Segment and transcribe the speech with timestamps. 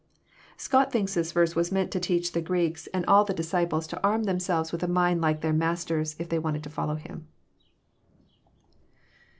[0.57, 3.85] Scott thinks this verse was meant to teach the Greeks and all 340 EXFOSITOBr THOUGHTS.
[3.85, 6.71] the disciples to arm themselres with a mind like their Master's if they wanted to
[6.71, 7.27] follow Him.